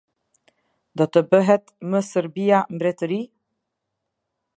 Do 1.01 1.05
të 1.17 1.21
bëhet 1.33 1.69
më 1.91 2.01
Serbia 2.07 2.63
mbretëri? 2.79 3.21